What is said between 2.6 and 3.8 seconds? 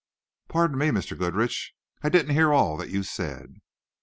that you said."